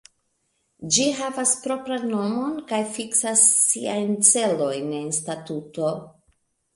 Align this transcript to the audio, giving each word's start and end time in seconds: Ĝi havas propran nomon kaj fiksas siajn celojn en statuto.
Ĝi 0.93 1.03
havas 1.17 1.49
propran 1.65 2.07
nomon 2.13 2.55
kaj 2.71 2.79
fiksas 2.95 3.43
siajn 3.65 4.15
celojn 4.31 4.89
en 5.01 5.13
statuto. 5.19 5.91